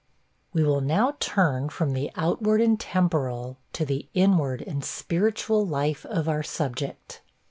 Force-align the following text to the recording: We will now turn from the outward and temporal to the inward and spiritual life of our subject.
We 0.51 0.63
will 0.63 0.81
now 0.81 1.13
turn 1.19 1.69
from 1.69 1.93
the 1.93 2.09
outward 2.15 2.59
and 2.59 2.79
temporal 2.79 3.57
to 3.73 3.85
the 3.85 4.07
inward 4.15 4.63
and 4.63 4.83
spiritual 4.83 5.63
life 5.63 6.07
of 6.07 6.27
our 6.27 6.41
subject. 6.41 7.21